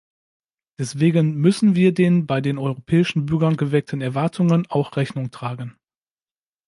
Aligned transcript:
Deswegen 0.79 1.35
müssen 1.35 1.75
wir 1.75 1.93
den 1.93 2.25
bei 2.25 2.41
den 2.41 2.57
europäischen 2.57 3.27
Bürgern 3.27 3.55
geweckten 3.55 4.01
Erwartungen 4.01 4.65
auch 4.71 4.95
Rechnung 4.97 5.29
tragen. 5.29 5.75